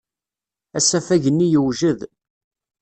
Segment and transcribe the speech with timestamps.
[0.77, 1.99] Asafag-nni yewjed.